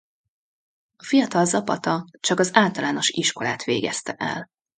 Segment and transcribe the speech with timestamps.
[0.95, 4.49] A fiatal Zapata csak az általános iskolát végezte el.